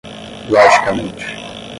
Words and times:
logicamente 0.49 1.23